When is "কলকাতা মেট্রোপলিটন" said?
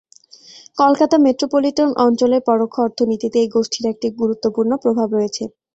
0.77-1.89